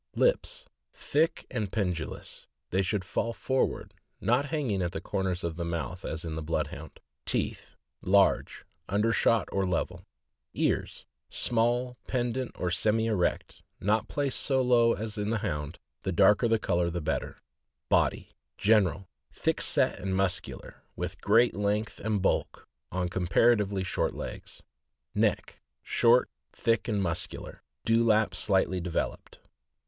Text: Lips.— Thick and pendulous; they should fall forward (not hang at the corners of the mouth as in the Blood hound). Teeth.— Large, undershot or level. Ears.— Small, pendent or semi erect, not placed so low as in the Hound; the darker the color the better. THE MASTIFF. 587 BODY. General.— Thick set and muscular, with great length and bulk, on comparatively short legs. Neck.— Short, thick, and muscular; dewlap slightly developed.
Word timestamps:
Lips.— 0.15 0.65
Thick 0.95 1.45
and 1.51 1.71
pendulous; 1.71 2.47
they 2.71 2.81
should 2.81 3.05
fall 3.05 3.33
forward 3.33 3.93
(not 4.19 4.47
hang 4.47 4.81
at 4.81 4.93
the 4.93 4.99
corners 4.99 5.43
of 5.43 5.57
the 5.57 5.63
mouth 5.63 6.03
as 6.03 6.25
in 6.25 6.33
the 6.33 6.41
Blood 6.41 6.69
hound). 6.69 6.99
Teeth.— 7.23 7.75
Large, 8.01 8.65
undershot 8.89 9.47
or 9.51 9.63
level. 9.67 10.07
Ears.— 10.55 11.05
Small, 11.47 11.99
pendent 12.07 12.55
or 12.57 12.71
semi 12.71 13.05
erect, 13.05 13.61
not 13.79 14.07
placed 14.07 14.39
so 14.39 14.63
low 14.63 14.93
as 14.93 15.19
in 15.19 15.29
the 15.29 15.37
Hound; 15.37 15.77
the 16.01 16.11
darker 16.11 16.47
the 16.47 16.57
color 16.57 16.89
the 16.89 16.99
better. 16.99 17.37
THE 17.89 17.95
MASTIFF. 17.97 18.33
587 18.57 18.83
BODY. 18.83 18.89
General.— 18.89 19.09
Thick 19.43 19.61
set 19.61 19.99
and 19.99 20.15
muscular, 20.15 20.81
with 20.95 21.21
great 21.21 21.55
length 21.55 21.99
and 21.99 22.23
bulk, 22.23 22.67
on 22.91 23.07
comparatively 23.07 23.83
short 23.83 24.15
legs. 24.15 24.63
Neck.— 25.13 25.61
Short, 25.83 26.27
thick, 26.51 26.87
and 26.87 27.03
muscular; 27.03 27.61
dewlap 27.85 28.33
slightly 28.33 28.79
developed. 28.79 29.37